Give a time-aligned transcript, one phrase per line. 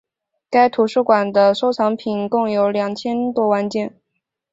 [0.49, 4.01] 该图书馆的收藏品共有两千多万件。